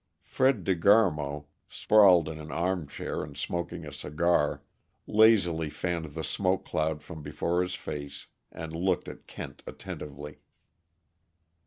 [0.23, 4.63] Fred De Garmo, sprawled in an armchair and smoking a cigar,
[5.05, 10.39] lazily fanned the smoke cloud from before his face and looked at Kent attentively.